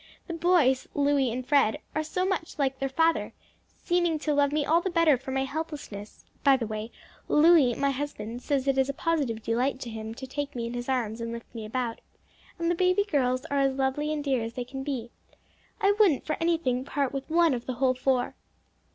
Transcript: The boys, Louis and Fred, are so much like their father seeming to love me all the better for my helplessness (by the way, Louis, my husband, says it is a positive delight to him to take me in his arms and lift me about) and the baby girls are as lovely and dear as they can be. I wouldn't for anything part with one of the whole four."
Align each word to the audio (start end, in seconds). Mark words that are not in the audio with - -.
The 0.25 0.33
boys, 0.33 0.87
Louis 0.95 1.31
and 1.31 1.45
Fred, 1.45 1.77
are 1.93 2.01
so 2.03 2.25
much 2.25 2.57
like 2.57 2.79
their 2.79 2.89
father 2.89 3.33
seeming 3.77 4.17
to 4.21 4.33
love 4.33 4.51
me 4.51 4.65
all 4.65 4.81
the 4.81 4.89
better 4.89 5.15
for 5.15 5.29
my 5.29 5.43
helplessness 5.43 6.25
(by 6.43 6.57
the 6.57 6.65
way, 6.65 6.91
Louis, 7.27 7.75
my 7.75 7.91
husband, 7.91 8.41
says 8.41 8.67
it 8.67 8.79
is 8.79 8.89
a 8.89 8.93
positive 8.95 9.43
delight 9.43 9.79
to 9.81 9.91
him 9.91 10.15
to 10.15 10.25
take 10.25 10.55
me 10.55 10.65
in 10.65 10.73
his 10.73 10.89
arms 10.89 11.21
and 11.21 11.31
lift 11.31 11.53
me 11.53 11.65
about) 11.65 12.01
and 12.57 12.71
the 12.71 12.73
baby 12.73 13.03
girls 13.03 13.45
are 13.51 13.59
as 13.59 13.75
lovely 13.77 14.11
and 14.11 14.23
dear 14.23 14.41
as 14.43 14.53
they 14.55 14.65
can 14.65 14.81
be. 14.81 15.11
I 15.79 15.93
wouldn't 15.99 16.25
for 16.25 16.35
anything 16.41 16.83
part 16.83 17.13
with 17.13 17.29
one 17.29 17.53
of 17.53 17.67
the 17.67 17.73
whole 17.73 17.93
four." 17.93 18.33